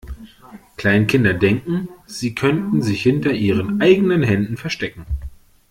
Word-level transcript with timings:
Kleinkinder 0.77 1.35
denken, 1.35 1.87
sie 2.07 2.33
könnten 2.33 2.81
sich 2.81 3.03
hinter 3.03 3.33
ihren 3.33 3.79
eigenen 3.83 4.23
Händen 4.23 4.57
verstecken. 4.57 5.05